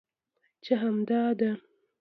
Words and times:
چې 0.63 0.73
همداسې 0.81 1.33
ده؟ 1.39 1.51